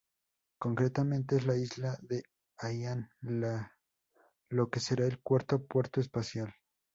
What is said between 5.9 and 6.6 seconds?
espacial.